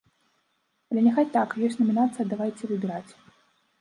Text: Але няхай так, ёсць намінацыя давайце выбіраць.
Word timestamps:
Але 0.93 1.03
няхай 1.07 1.27
так, 1.37 1.49
ёсць 1.67 1.79
намінацыя 1.81 2.25
давайце 2.33 2.63
выбіраць. 2.73 3.09